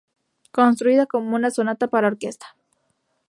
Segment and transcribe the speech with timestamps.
[0.51, 2.55] Construida como una sonata para orquesta.